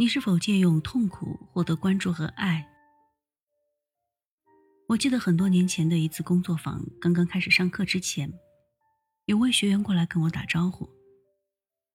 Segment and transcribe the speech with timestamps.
[0.00, 2.66] 你是否借用痛苦获得关注和爱？
[4.88, 8.32] 我记得很多年前的一次工作坊，刚刚开始上课之前，
[9.26, 10.88] 有位学员过来跟我打招呼。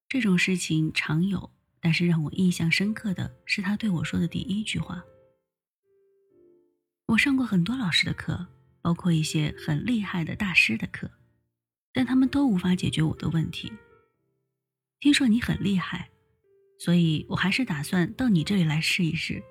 [0.08, 1.50] 这种事情常有，
[1.80, 5.04] 但是让我印象深刻的是他对我说的第一句话。
[7.08, 8.46] 我上过很多老师的课，
[8.84, 11.10] 包括一些很厉害的大师的课，
[11.92, 13.74] 但他们都无法解决我的问题。
[15.00, 16.12] 听说你很厉害。
[16.78, 19.42] 所以我还是打算到你这里来试一试，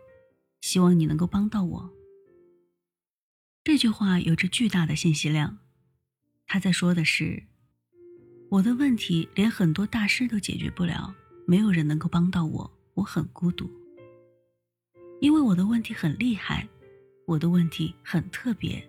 [0.61, 1.91] 希望你能够帮到我。
[3.63, 5.59] 这句话有着巨大的信息量，
[6.47, 7.43] 他在说的是，
[8.51, 11.15] 我的问题连很多大师都解决不了，
[11.47, 13.71] 没有人能够帮到我，我很孤独。
[15.21, 16.69] 因为我的问题很厉害，
[17.27, 18.87] 我的问题很特别，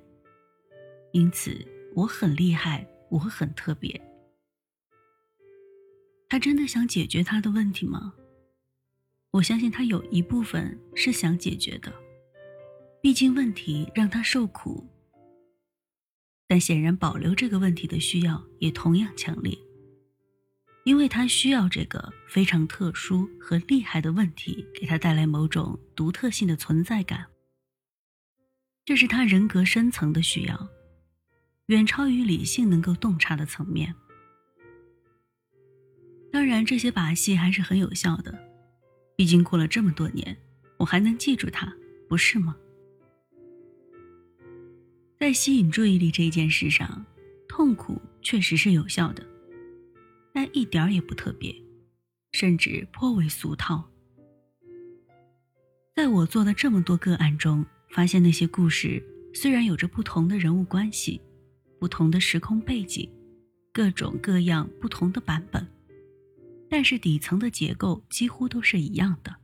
[1.14, 1.66] 因此
[1.96, 4.02] 我很厉害，我很特别。
[6.28, 8.14] 他真的想解决他的问题吗？
[9.36, 11.94] 我相信他有一部分是想解决的，
[13.02, 14.82] 毕竟问题让他受苦。
[16.48, 19.54] 但显然保留这个问题的需要也同样强烈，
[20.86, 27.26] 因为他需要这个非常特殊和厉害的问题给他带来某种独特性的存在感。
[28.86, 30.70] 这是他人格深层的需要，
[31.66, 33.94] 远超于理性能够洞察的层面。
[36.32, 38.55] 当然，这些把戏还是很有效的。
[39.16, 40.36] 毕竟过了这么多年，
[40.78, 41.74] 我还能记住他，
[42.10, 42.56] 不是吗？
[45.18, 47.06] 在吸引注意力这件事上，
[47.48, 49.26] 痛苦确实是有效的，
[50.34, 51.56] 但一点儿也不特别，
[52.34, 53.90] 甚至颇为俗套。
[55.96, 59.02] 在我做的这么多个案中，发现那些故事
[59.34, 61.22] 虽然有着不同的人物关系、
[61.80, 63.10] 不同的时空背景、
[63.72, 65.66] 各种各样不同的版本。
[66.70, 69.36] 但是底层的结构几乎都是一样的。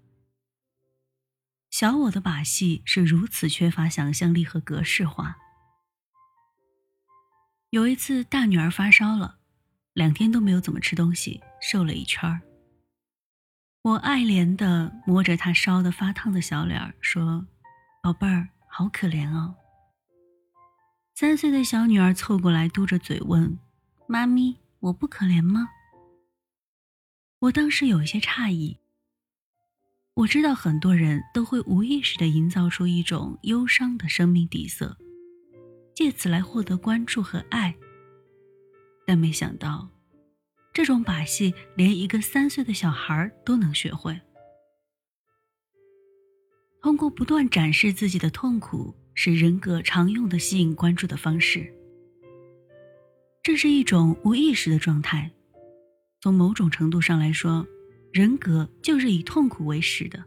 [1.69, 5.37] 小我的把戏是如此缺乏想象力和格式化。
[7.69, 9.39] 有一次，大女儿发烧了，
[9.93, 12.41] 两天都没有怎么吃东西，瘦了一圈儿。
[13.83, 17.47] 我爱怜的摸着她烧的发烫的小脸儿说
[18.03, 19.55] ：“宝贝儿，好可怜哦。”
[21.15, 23.57] 三岁的小女儿凑过来，嘟着嘴问
[24.07, 25.69] ：“妈咪，我不可怜吗？”
[27.41, 28.77] 我当时有一些诧异。
[30.13, 34.95] 我知道很多人都会无意识的营造出一种忧伤的生命底色，
[35.95, 37.75] 借此来获得关注和爱。
[39.07, 39.89] 但没想到，
[40.71, 44.19] 这种把戏连一个三岁的小孩都能学会。
[46.79, 51.73] 通过不断展示自己的痛苦，是人格常用的吸引关注的方式。
[53.41, 55.31] 这是一种无意识的状态。
[56.21, 57.67] 从某种程度上来说，
[58.13, 60.23] 人格就是以痛苦为食的。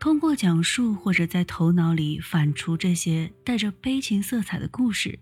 [0.00, 5.20] 通过讲述或者在头脑里反刍这些带着悲情色彩的故事，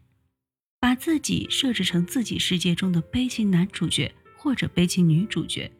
[0.78, 5.70] 把自己设置成自己世界中的悲情男主角或者悲情女主角，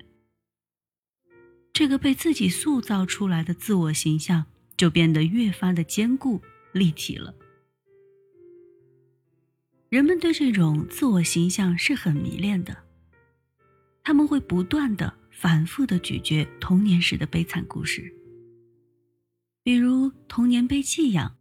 [1.72, 4.44] 这个被自己塑造出来的自我形象
[4.77, 6.42] 就变得越发的坚固
[6.75, 7.34] 立体了。
[9.91, 12.77] 人们对这种自我形象是很迷恋的，
[14.05, 18.15] 他们会不断的、反复的咀嚼童年时的悲惨故事，
[19.65, 21.37] 比如童年被弃养，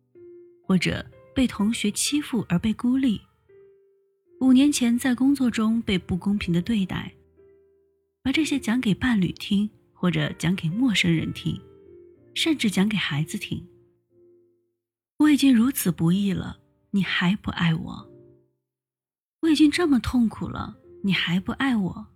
[0.65, 1.05] 或者
[1.35, 3.21] 被同学欺负而被孤立，
[4.41, 7.13] 五年前在工作中被不公平的对待，
[8.23, 11.61] 把这些讲给伴侣听，或者讲给陌生人听，
[12.33, 13.63] 甚至讲给孩子听。
[15.17, 18.08] 我已经如此不易了，你还不爱我？
[19.41, 22.07] 我已经这么痛苦了，你还不爱我？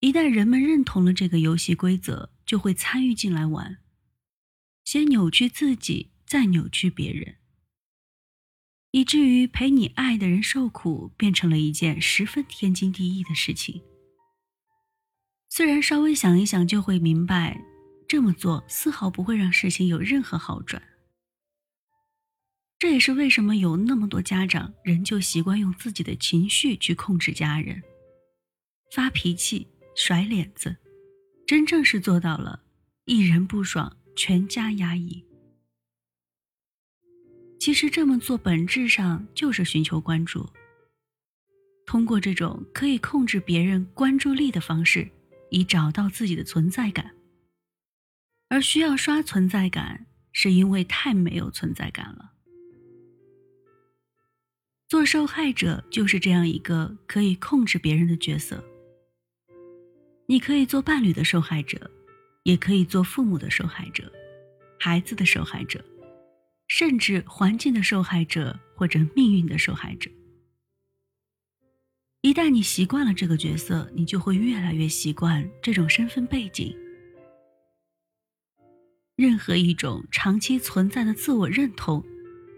[0.00, 3.78] 一旦人们认同了这个游戏规则，就会参与进来玩，
[4.84, 7.36] 先扭曲自己，再扭曲别人，
[8.90, 13.82] 以至于陪你爱的人受苦变成了一件十分天经地义的事情。
[15.48, 17.62] 虽然稍微想一想就会明白，
[18.06, 20.82] 这么做丝毫不会让事情有任何好转。
[22.80, 27.82] 这也是为什么有那么多家长仍旧习惯用自己的情绪去控制家人，
[28.90, 30.74] 发脾气、甩脸子，
[31.46, 32.62] 真正是做到了
[33.04, 35.22] 一人不爽全家压抑。
[37.58, 40.48] 其实这么做本质上就是寻求关注，
[41.84, 45.06] 通过这种可以控制别人关注力的方式，
[45.50, 47.14] 以找到自己的存在感。
[48.48, 52.29] 而需要刷存在感，是因为太没有存在感了。
[54.90, 58.60] 做受害者就是这样一个可以控制别人的角色。
[60.26, 61.88] 你可以做伴侣的受害者，
[62.42, 64.12] 也可以做父母的受害者，
[64.80, 65.80] 孩子的受害者，
[66.66, 70.10] 甚至环境的受害者或者命运的受害者。
[72.22, 76.76] 一旦你习惯了这个角色，你就会越来越习惯这种身份背景。
[79.14, 82.04] 任何一种长期存在的自我认同，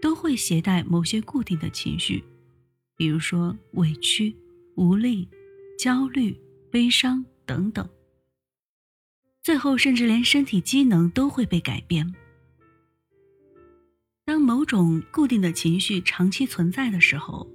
[0.03, 2.21] 都会携带某些固定的情绪，
[2.97, 4.35] 比如说委屈、
[4.75, 5.29] 无力、
[5.79, 6.37] 焦虑、
[6.69, 7.87] 悲伤等等。
[9.41, 12.13] 最后，甚至连身体机能都会被改变。
[14.25, 17.49] 当某种固定的情绪长期存在的时候，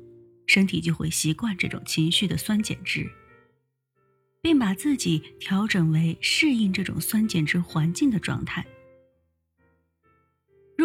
[0.46, 3.06] 身体就会习惯这种情绪的酸碱值，
[4.40, 8.66] 并把自己调整为适应这种酸碱值环境的状态。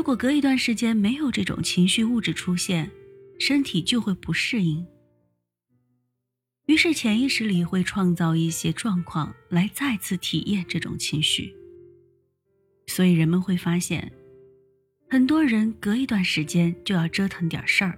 [0.03, 2.91] 如果隔一段时间没有这种情绪物质出现，
[3.39, 4.85] 身体就会不适应，
[6.65, 11.55] 于是潜意识里会创造一些状况来再次体验这种情绪。
[12.87, 14.11] 所以人们会发现，
[15.09, 17.97] 很多人隔一段时间就要折腾点事儿。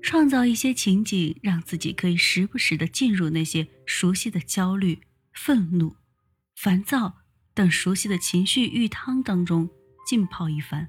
[0.00, 4.98] 创造一些情景，让自己可以时不时的进入那些熟悉的焦虑、
[5.34, 5.96] 愤怒、
[6.56, 7.18] 烦躁
[7.52, 9.68] 等熟悉的情绪浴汤当中
[10.08, 10.88] 浸泡一番。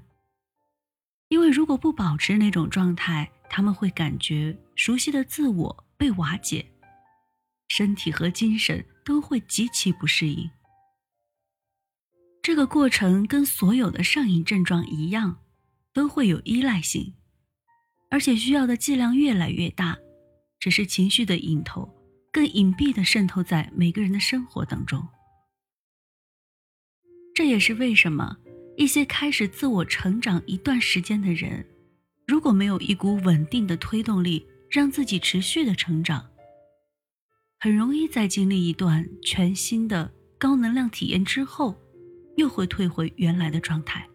[1.28, 6.64] 因为如果不保持那种状态，他们会感觉熟悉的自我被瓦解，
[7.68, 10.48] 身体和精神都会极其不适应。
[12.42, 15.38] 这个过程跟所有的上瘾症状一样，
[15.92, 17.14] 都会有依赖性。
[18.08, 19.98] 而且需要的剂量越来越大，
[20.60, 21.92] 只是情绪的瘾头
[22.32, 25.08] 更隐蔽的渗透在每个人的生活当中。
[27.34, 28.36] 这也是为什么
[28.76, 31.66] 一些开始自我成长一段时间的人，
[32.26, 36.26] 如果没有一股稳定的推动力，让自己持续的成长，
[37.58, 41.74] 很容易在经历一段全新的高能量体验之后，
[42.36, 44.06] 又会退回原来的状态。